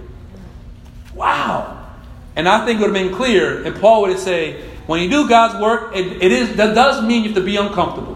[1.14, 1.90] Wow.
[2.36, 5.10] And I think it would have been clear, and Paul would have said, when you
[5.10, 8.15] do God's work, it, it is that does mean you have to be uncomfortable.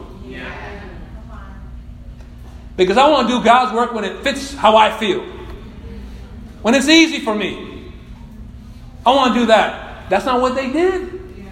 [2.79, 5.19] Because I want to do God's work when it fits how I feel.
[6.61, 7.91] When it's easy for me.
[9.05, 10.09] I want to do that.
[10.09, 11.43] That's not what they did.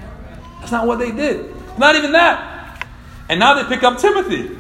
[0.62, 1.54] That's not what they did.
[1.78, 2.88] Not even that.
[3.28, 4.56] And now they pick up Timothy.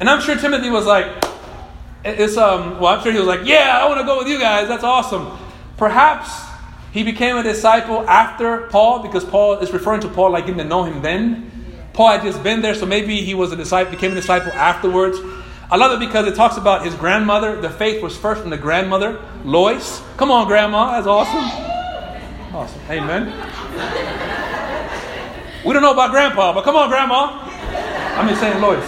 [0.00, 1.06] And I'm sure Timothy was like,
[2.04, 4.40] it's um well, I'm sure he was like, Yeah, I want to go with you
[4.40, 4.66] guys.
[4.66, 5.38] That's awesome.
[5.76, 6.28] Perhaps
[6.90, 10.64] he became a disciple after Paul because Paul is referring to Paul like getting to
[10.64, 11.55] know him then.
[11.96, 15.18] Paul had just been there, so maybe he was a disciple, became a disciple afterwards.
[15.70, 17.58] I love it because it talks about his grandmother.
[17.58, 20.02] The faith was first in the grandmother, Lois.
[20.18, 22.54] Come on, grandma, that's awesome.
[22.54, 22.80] Awesome.
[22.90, 23.32] Amen.
[25.64, 27.42] We don't know about grandpa, but come on, grandma.
[28.14, 28.86] I'm just saying Lois.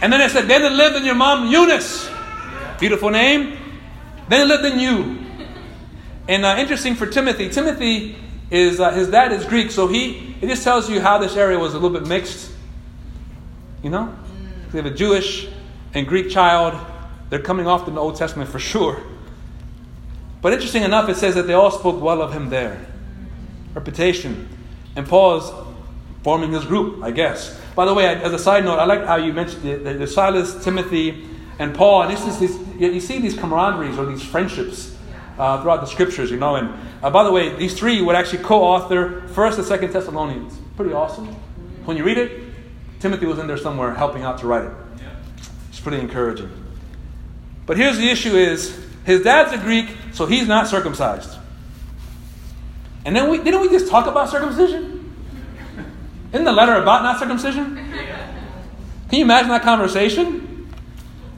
[0.00, 2.10] And then it said, then it lived in your mom, Eunice.
[2.80, 3.58] Beautiful name.
[4.28, 5.26] Then it lived in you.
[6.26, 8.16] And uh, interesting for Timothy, Timothy
[8.50, 11.58] is uh, his dad is Greek, so he it just tells you how this area
[11.58, 12.52] was a little bit mixed.
[13.82, 14.16] You know,
[14.70, 15.48] they have a Jewish
[15.94, 16.74] and Greek child.
[17.30, 19.02] They're coming off the Old Testament for sure.
[20.42, 22.86] But interesting enough, it says that they all spoke well of him there.
[23.74, 24.48] Reputation.
[24.94, 25.52] And Paul's
[26.22, 27.60] forming his group, I guess.
[27.74, 30.06] By the way, as a side note, I like how you mentioned the, the, the
[30.06, 31.26] Silas, Timothy,
[31.58, 32.02] and Paul.
[32.02, 34.95] And this is this, you see these camaraderies or these friendships
[35.38, 36.56] uh, throughout the scriptures, you know.
[36.56, 40.56] And uh, by the way, these three would actually co-author First and Second Thessalonians.
[40.76, 41.26] Pretty awesome.
[41.84, 42.42] When you read it,
[43.00, 44.72] Timothy was in there somewhere helping out to write it.
[45.68, 46.50] It's pretty encouraging.
[47.66, 51.36] But here's the issue: is his dad's a Greek, so he's not circumcised.
[53.04, 55.14] And then we didn't we just talk about circumcision?
[56.32, 57.76] Isn't the letter about not circumcision?
[59.08, 60.55] Can you imagine that conversation?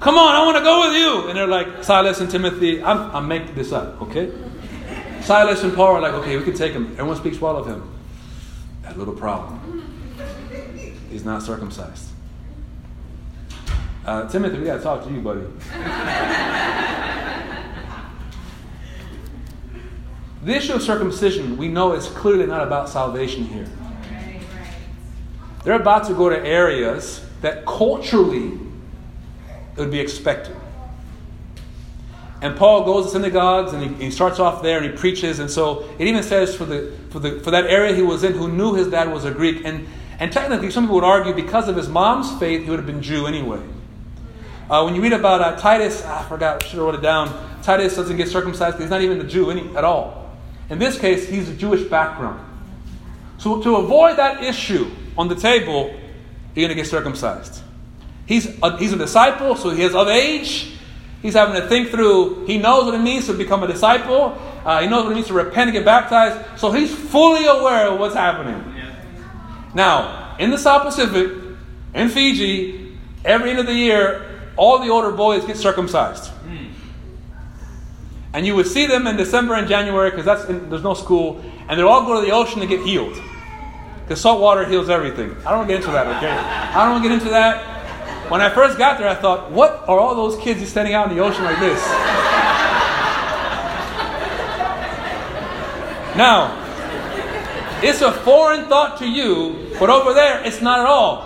[0.01, 1.29] Come on, I want to go with you.
[1.29, 4.33] And they're like, Silas and Timothy, I'm, I'm making this up, okay?
[5.23, 6.93] Silas and Paul are like, okay, we can take him.
[6.93, 7.93] Everyone speaks well of him.
[8.83, 9.85] That little problem.
[11.11, 12.11] He's not circumcised.
[14.05, 15.41] Uh, Timothy, we got to talk to you, buddy.
[20.45, 23.67] the issue of circumcision, we know is clearly not about salvation here.
[25.65, 28.59] They're about to go to areas that culturally
[29.79, 30.57] it would be expected.
[32.41, 35.39] And Paul goes to synagogues and he, he, starts off there and he preaches.
[35.39, 38.33] And so it even says for, the, for, the, for that area he was in,
[38.35, 39.65] who knew his dad was a Greek.
[39.65, 39.89] And,
[40.21, 43.03] and technically, some people would argue because of his mom's faith, he would have been
[43.03, 43.61] Jew anyway.
[44.71, 47.61] Uh, when you read about uh, Titus, I forgot, I should have wrote it down.
[47.63, 50.37] Titus doesn't get circumcised he's not even a Jew any, at all.
[50.71, 52.45] In this case, he's a Jewish background.
[53.39, 55.89] So to avoid that issue on the table,
[56.55, 57.63] you're going to get circumcised.
[58.29, 60.75] He's a, he's a disciple, so he is of age.
[61.23, 64.39] He's having to think through, he knows what it means to become a disciple.
[64.67, 66.61] Uh, he knows what it means to repent and get baptized.
[66.61, 68.63] So he's fully aware of what's happening.
[69.75, 71.33] Now, in the South Pacific,
[71.95, 76.31] in Fiji, every end of the year, all the older boys get circumcised.
[76.47, 76.73] Mm.
[78.35, 81.87] And you would see them in December and January because there's no school, and they're
[81.87, 83.19] all go to the ocean to get healed.
[84.03, 85.35] Because salt water heals everything.
[85.47, 86.31] I don't want to get into that, okay?
[86.31, 87.78] I don't want to get into that.
[88.29, 91.11] When I first got there, I thought, what are all those kids just standing out
[91.11, 91.83] in the ocean like this?
[96.15, 96.53] now,
[97.83, 101.25] it's a foreign thought to you, but over there, it's not at all.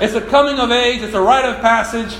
[0.00, 2.18] It's a coming of age, it's a rite of passage.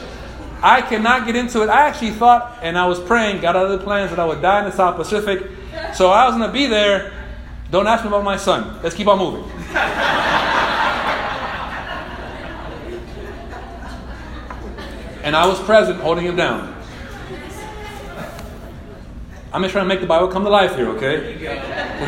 [0.62, 1.70] I cannot get into it.
[1.70, 4.64] I actually thought, and I was praying, got other plans that I would die in
[4.66, 5.50] the South Pacific.
[5.94, 7.12] So I was going to be there.
[7.70, 8.80] Don't ask me about my son.
[8.83, 9.50] Let's keep on moving.
[15.22, 16.76] And I was present holding him down.
[19.52, 21.35] I'm just trying to make the Bible come to life here, okay?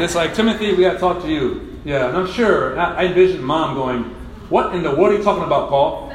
[0.02, 1.78] It's like, Timothy, we got to talk to you.
[1.84, 4.04] Yeah, and I'm sure, I envision mom going,
[4.48, 6.12] What in the world are you talking about, Paul?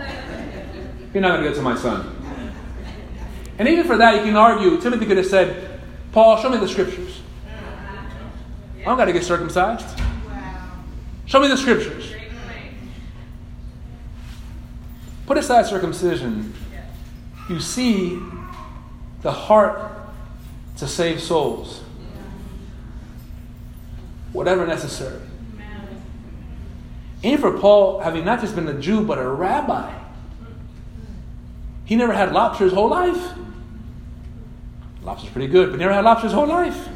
[1.14, 2.14] You're not going to get to my son.
[3.60, 5.82] And even for that, you can argue, Timothy could have said,
[6.14, 7.22] Paul, show me the scriptures.
[8.80, 9.86] I don't got to get circumcised.
[11.26, 12.14] Show me the scriptures.
[15.26, 16.54] Put aside circumcision.
[17.50, 18.20] You see
[19.22, 19.92] the heart
[20.78, 21.82] to save souls.
[24.34, 25.22] Whatever necessary.
[27.24, 29.94] And for Paul, having not just been a Jew, but a rabbi,
[31.86, 33.34] he never had lobster his whole life.
[35.02, 36.88] Lobster's pretty good, but never had lobster his whole life.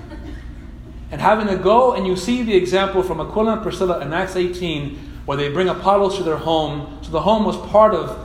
[1.11, 4.35] And having to go, and you see the example from Aquila and Priscilla in Acts
[4.35, 6.99] 18, where they bring Apollos to their home.
[7.01, 8.17] So the home was part of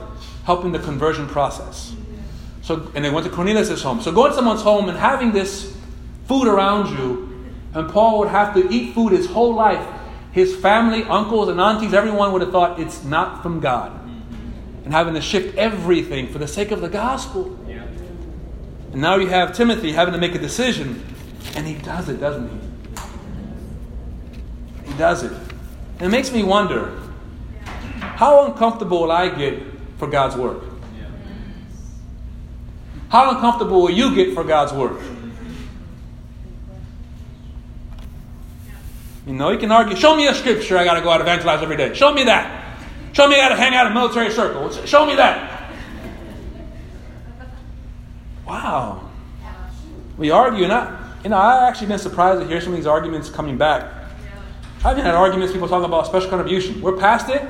[0.45, 1.96] helping the conversion process.
[2.67, 4.01] So, and they went to Cornelius' home.
[4.01, 5.73] So going to someone's home and having this
[6.27, 9.87] food around you, and Paul would have to eat food his whole life.
[10.33, 13.97] His family, uncles, and aunties, everyone would have thought it's not from God.
[14.83, 17.57] And having to shift everything for the sake of the gospel.
[18.91, 21.05] And now you have Timothy having to make a decision,
[21.55, 22.57] and he does it, doesn't he?
[24.91, 25.31] He does it.
[25.99, 26.99] And it makes me wonder
[28.01, 29.63] how uncomfortable will I get
[29.99, 30.76] for God's work?
[33.09, 34.99] How uncomfortable will you get for God's work?
[39.25, 41.61] You know, you can argue, show me a scripture I got to go out evangelize
[41.61, 41.93] every day.
[41.93, 42.79] Show me that.
[43.11, 44.69] Show me how to hang out in military circle.
[44.85, 45.73] Show me that.
[48.45, 49.09] Wow.
[50.17, 52.87] We argue, and I, you know, I've actually been surprised to hear some of these
[52.87, 53.91] arguments coming back.
[54.85, 56.81] I've had arguments, people talking about special contribution.
[56.81, 57.45] We're past it.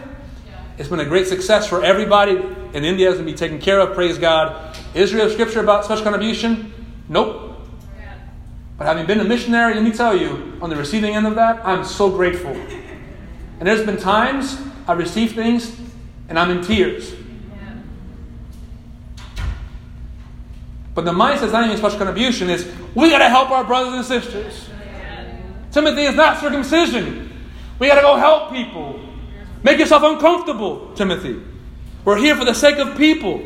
[0.78, 2.38] It's been a great success for everybody,
[2.74, 4.76] and India is going to be taken care of, praise God.
[4.98, 6.74] Israel scripture about special contribution?
[7.10, 7.60] Nope.
[8.78, 11.66] But having been a missionary, let me tell you, on the receiving end of that,
[11.66, 12.52] I'm so grateful.
[12.52, 15.76] And there's been times I receive things
[16.30, 17.16] and I'm in tears.
[20.94, 23.94] But the mindset is not even special contribution, is we got to help our brothers
[23.94, 24.70] and sisters.
[25.72, 27.32] Timothy is not circumcision.
[27.78, 29.00] We got to go help people.
[29.64, 31.40] Make yourself uncomfortable, Timothy.
[32.04, 33.44] We're here for the sake of people.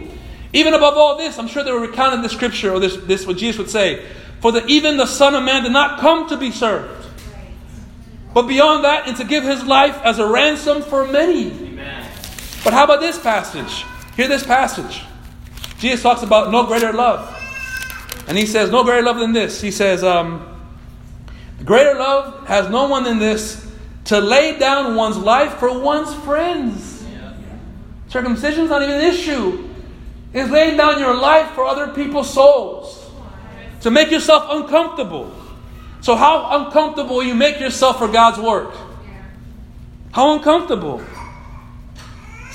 [0.54, 3.38] Even above all this, I'm sure they were recounting the scripture or this, this what
[3.38, 4.06] Jesus would say.
[4.42, 7.08] For that even the Son of Man did not come to be served,
[8.34, 11.52] but beyond that, and to give his life as a ransom for many.
[11.52, 12.10] Amen.
[12.64, 13.86] But how about this passage?
[14.16, 15.04] Hear this passage.
[15.78, 17.38] Jesus talks about no greater love.
[18.28, 19.62] And he says, No greater love than this.
[19.62, 20.48] He says, um,
[21.66, 23.68] Greater love has no one than this
[24.06, 27.04] to lay down one's life for one's friends.
[27.04, 27.34] Yeah.
[28.08, 29.70] Circumcision is not even an issue.
[30.34, 33.10] It's laying down your life for other people's souls
[33.82, 35.32] to make yourself uncomfortable.
[36.02, 38.74] So, how uncomfortable you make yourself for God's work?
[40.12, 41.04] How uncomfortable?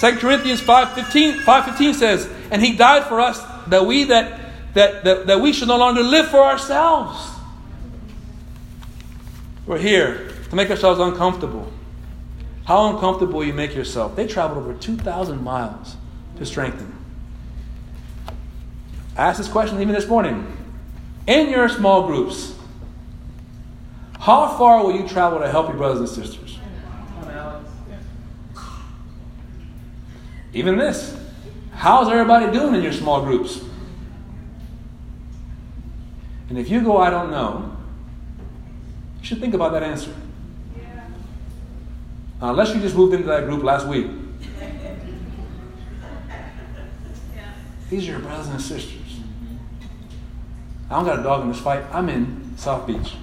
[0.01, 4.41] 2 Corinthians 5.15 5, says, And he died for us that we that,
[4.75, 7.35] that, that, that we should no longer live for ourselves.
[9.67, 11.71] We're here to make ourselves uncomfortable.
[12.67, 14.17] How uncomfortable you make yourself.
[14.17, 15.97] They traveled over 2,000 miles
[16.39, 16.96] to strengthen.
[19.17, 20.47] I asked this question even this morning
[21.27, 22.55] in your small groups,
[24.21, 26.59] how far will you travel to help your brothers and sisters?
[30.53, 31.19] Even this.
[31.73, 33.61] How's everybody doing in your small groups?
[36.49, 37.77] And if you go, I don't know,
[39.21, 40.14] you should think about that answer.
[42.41, 44.07] unless you just moved into that group last week.
[47.91, 49.06] These are your brothers and sisters.
[50.89, 51.84] I don't got a dog in this fight.
[51.93, 53.14] I'm in South Beach.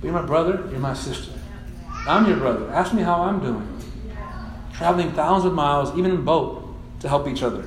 [0.00, 1.32] But you're my brother, you're my sister.
[2.06, 2.70] I'm your brother.
[2.70, 3.80] Ask me how I'm doing.
[4.72, 6.66] Traveling thousands of miles, even in boat,
[7.00, 7.66] to help each other.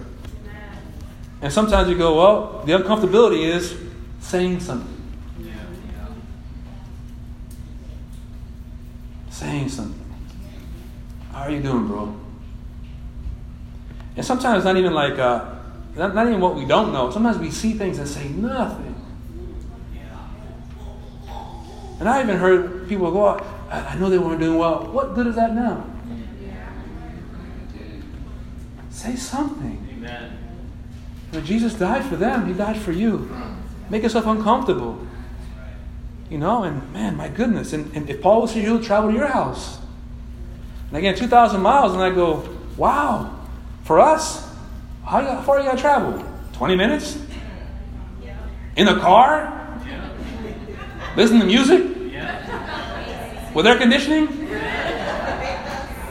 [1.41, 3.77] And sometimes you go, well, the uncomfortability is
[4.21, 4.89] saying something.
[9.29, 9.99] Saying something.
[11.31, 12.15] How are you doing, bro?
[14.15, 15.52] And sometimes not even like, uh,
[15.95, 17.11] not, not even what we don't know.
[17.11, 18.95] Sometimes we see things and say nothing.
[21.99, 23.25] And I even heard people go,
[23.69, 24.85] I, I know they weren't doing well.
[24.91, 25.85] What good is that now?
[28.89, 29.87] Say something.
[29.91, 30.37] Amen.
[31.31, 33.29] When Jesus died for them, He died for you.
[33.89, 35.07] Make yourself uncomfortable.
[36.29, 37.73] You know, and man, my goodness.
[37.73, 39.79] And, and if Paul was here, he would travel to your house.
[40.89, 43.39] And again, 2,000 miles, and I go, wow,
[43.83, 44.52] for us,
[45.05, 46.25] how, how far you got to travel?
[46.53, 47.19] 20 minutes?
[48.75, 49.59] In a car?
[51.15, 51.81] Listen to music?
[53.53, 54.49] With air conditioning?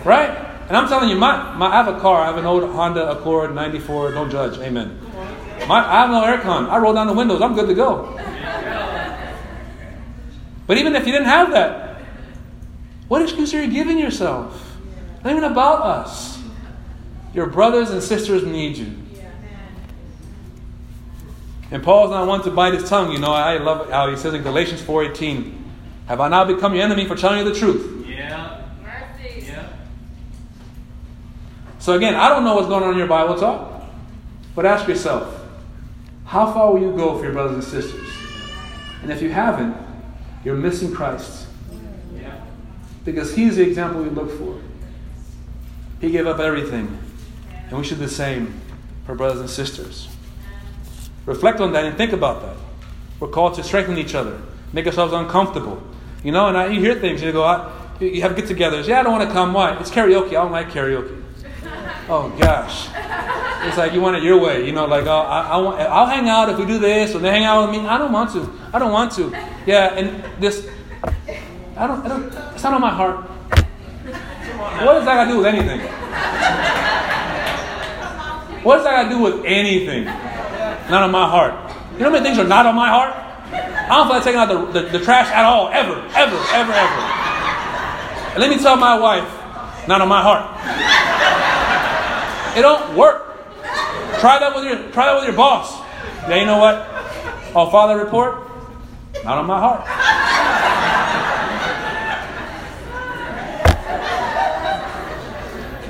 [0.04, 0.30] Right?
[0.68, 2.22] And I'm telling you, my, my, I have a car.
[2.22, 4.12] I have an old Honda Accord 94.
[4.12, 4.58] Don't judge.
[4.58, 4.98] Amen.
[5.66, 6.68] My, I have no aircon.
[6.68, 7.42] I roll down the windows.
[7.42, 8.18] I'm good to go.
[10.66, 12.00] But even if you didn't have that,
[13.08, 14.78] what excuse are you giving yourself?
[15.24, 16.31] Not even about us.
[17.34, 19.02] Your brothers and sisters need you.
[21.72, 23.12] And Paul's not one to bite his tongue.
[23.12, 25.56] You know, I love how he says in Galatians 4.18,
[26.06, 28.06] Have I now become your enemy for telling you the truth?
[28.06, 28.62] Yeah.
[29.38, 29.68] yeah.
[31.78, 33.84] So again, I don't know what's going on in your Bible talk,
[34.54, 35.34] but ask yourself,
[36.26, 38.08] how far will you go for your brothers and sisters?
[39.02, 39.74] And if you haven't,
[40.44, 41.46] you're missing Christ.
[42.14, 42.38] Yeah.
[43.04, 44.60] Because He's the example we look for.
[46.02, 46.98] He gave up everything.
[47.72, 48.60] And we should do the same
[49.06, 50.06] for brothers and sisters.
[51.24, 52.54] Reflect on that and think about that.
[53.18, 54.42] We're called to strengthen each other,
[54.74, 55.82] make ourselves uncomfortable.
[56.22, 58.88] You know, and I, you hear things, you go, I, you have get togethers.
[58.88, 59.54] Yeah, I don't want to come.
[59.54, 59.74] Why?
[59.80, 60.28] It's karaoke.
[60.28, 61.22] I don't like karaoke.
[62.10, 62.88] Oh, gosh.
[63.66, 64.66] It's like you want it your way.
[64.66, 67.20] You know, like, oh, I, I want, I'll hang out if we do this, or
[67.20, 67.86] they hang out with me.
[67.86, 68.52] I don't want to.
[68.70, 69.30] I don't want to.
[69.64, 70.68] Yeah, and this,
[71.76, 73.20] I don't, I don't it's not on my heart.
[74.84, 76.01] What does that got to do with anything?
[78.62, 80.04] What does that got to do with anything?
[80.04, 81.54] Not on my heart.
[81.94, 83.14] You know how many things are not on my heart?
[83.52, 86.72] I don't feel like taking out the, the, the trash at all, ever, ever, ever,
[86.72, 87.22] ever.
[88.32, 89.28] And let me tell my wife,
[89.86, 90.48] not on my heart.
[92.56, 93.28] It don't work.
[94.20, 95.80] Try that with your try that with your boss.
[96.28, 96.86] Yeah, you know what?
[97.54, 98.48] Oh, father report?
[99.24, 99.86] Not on my heart.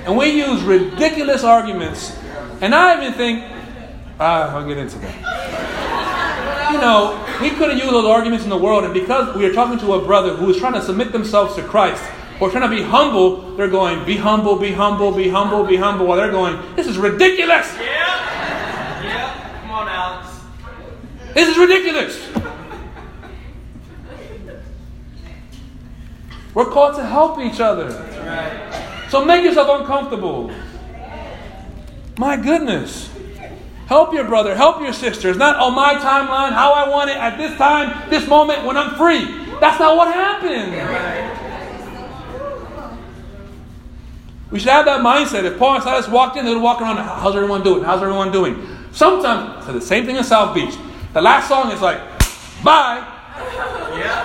[0.06, 2.18] And we use ridiculous arguments.
[2.62, 3.44] And I even think,
[4.20, 6.72] ah, I'll get into that.
[6.72, 9.52] You know, we could have used those arguments in the world, and because we are
[9.52, 12.02] talking to a brother who is trying to submit themselves to Christ,
[12.40, 16.06] or trying to be humble, they're going, be humble, be humble, be humble, be humble,
[16.06, 17.76] while they're going, this is ridiculous.
[17.76, 19.02] Yeah.
[19.02, 19.60] Yeah.
[19.60, 20.28] Come on, Alex.
[21.34, 22.28] This is ridiculous.
[26.54, 27.88] We're called to help each other.
[27.88, 29.08] Right.
[29.10, 30.52] So make yourself uncomfortable.
[32.22, 33.10] My goodness.
[33.86, 35.28] Help your brother, help your sister.
[35.28, 38.76] It's not on my timeline, how I want it at this time, this moment when
[38.76, 39.24] I'm free.
[39.58, 40.70] That's not what happened.
[44.52, 45.42] We should have that mindset.
[45.42, 47.82] If Paul and Silas walked in, they would walk around, how's everyone doing?
[47.82, 48.68] How's everyone doing?
[48.92, 50.76] Sometimes, so the same thing in South Beach.
[51.14, 51.98] The last song is like,
[52.62, 53.04] bye.
[53.98, 54.22] Yeah.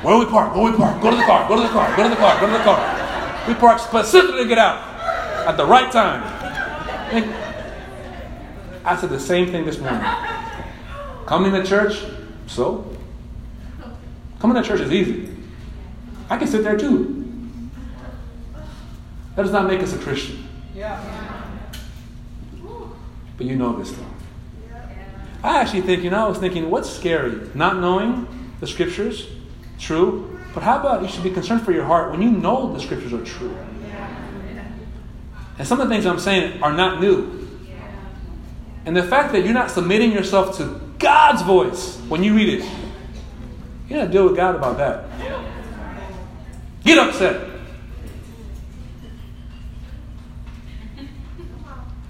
[0.00, 0.56] Where do we park?
[0.56, 1.02] Where do we park?
[1.02, 1.46] Go to the car.
[1.46, 1.94] Go to the car.
[1.98, 2.40] Go to the car.
[2.40, 3.46] Go to the car.
[3.46, 4.85] We park specifically to get out
[5.46, 6.22] at the right time.
[8.84, 10.00] I said the same thing this morning.
[11.26, 12.04] Coming to church,
[12.46, 12.96] so?
[14.38, 15.34] Coming to church is easy.
[16.28, 17.24] I can sit there too.
[19.34, 20.48] That does not make us a Christian.
[23.36, 24.04] But you know this though.
[25.42, 27.48] I actually think, you know, I was thinking, what's scary?
[27.54, 28.26] Not knowing
[28.60, 29.28] the scriptures
[29.78, 30.38] True.
[30.54, 33.12] But how about you should be concerned for your heart when you know the scriptures
[33.12, 33.54] are true?
[35.58, 37.48] And some of the things I'm saying are not new.
[38.84, 42.70] And the fact that you're not submitting yourself to God's voice when you read it,
[43.88, 45.04] you gotta deal with God about that.
[46.84, 47.50] Get upset.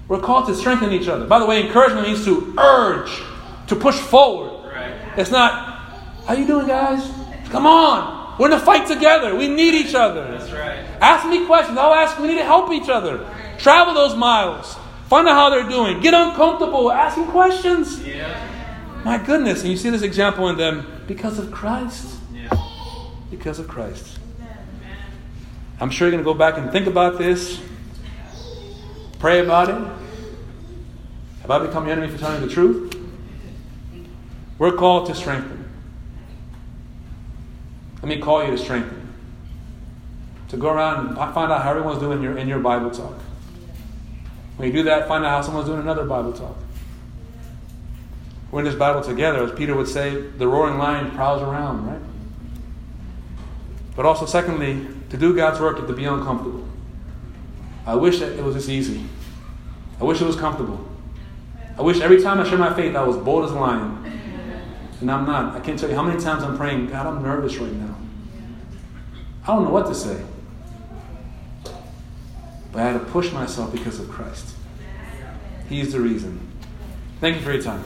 [0.07, 1.25] We're called to strengthen each other.
[1.25, 3.11] By the way, encouragement means to urge,
[3.67, 4.71] to push forward.
[4.71, 4.93] Right.
[5.17, 5.79] It's not,
[6.25, 7.11] how you doing, guys?
[7.49, 8.35] Come on.
[8.39, 9.35] We're in a fight together.
[9.35, 10.37] We need each other.
[10.37, 10.77] That's right.
[11.01, 11.77] Ask me questions.
[11.77, 12.19] I'll ask.
[12.19, 13.27] We need to help each other.
[13.57, 14.75] Travel those miles.
[15.07, 15.99] Find out how they're doing.
[16.01, 18.05] Get uncomfortable asking questions.
[18.05, 19.03] Yeah.
[19.03, 19.61] My goodness.
[19.61, 22.19] And you see this example in them because of Christ.
[22.33, 22.49] Yeah.
[23.31, 24.19] Because of Christ.
[25.79, 27.61] I'm sure you're going to go back and think about this.
[29.19, 29.87] Pray about it.
[31.41, 32.93] Have I become your enemy for telling you the truth?
[34.57, 35.69] We're called to strengthen.
[38.01, 39.13] Let me call you to strengthen.
[40.49, 43.19] To go around and find out how everyone's doing in your, in your Bible talk.
[44.57, 46.55] When you do that, find out how someone's doing another Bible talk.
[48.51, 49.43] We're in this battle together.
[49.43, 52.01] As Peter would say, the roaring lion prowls around, right?
[53.95, 56.67] But also, secondly, to do God's work, is to be uncomfortable.
[57.85, 59.03] I wish that it was this easy.
[59.99, 60.87] I wish it was comfortable.
[61.77, 64.03] I wish every time I share my faith, I was bold as a lion.
[65.01, 65.55] And I'm not.
[65.55, 67.95] I can't tell you how many times I'm praying, God, I'm nervous right now.
[69.43, 70.23] I don't know what to say.
[72.71, 74.55] But I had to push myself because of Christ.
[75.69, 76.39] He's the reason.
[77.19, 77.83] Thank you for your time.